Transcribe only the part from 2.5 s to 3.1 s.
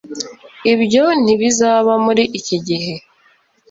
gihe